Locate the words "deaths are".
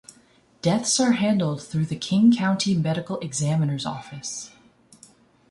0.63-1.11